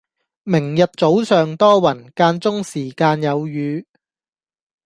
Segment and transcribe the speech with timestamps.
[0.45, 3.85] 明日早上多雲，間中時間有雨